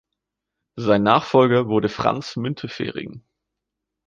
Sein 0.77 1.03
Nachfolger 1.03 1.67
wurde 1.67 1.87
Franz 1.87 2.35
Müntefering. 2.35 3.23